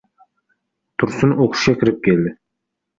Tursun 1.05 1.37
o‘qishga 1.47 1.79
kirib 1.85 2.05
keldi. 2.11 2.37